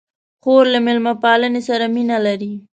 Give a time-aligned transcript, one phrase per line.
[0.43, 2.53] خور له میلمه پالنې سره مینه لري.